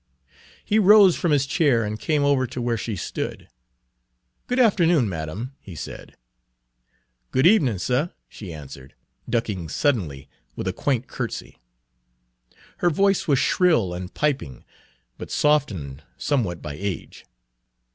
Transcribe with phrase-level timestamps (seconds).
[0.65, 3.47] He rose from his chair and came over to where she stood.
[4.47, 6.17] "Good afternoon, madam," he said.
[7.29, 8.95] "Good evenin', suh" she answered,
[9.29, 11.59] ducking suddenly with a quaint curtsy.
[12.77, 14.65] Her voice was shrill and piping,
[15.19, 17.25] but softened somewhat by age.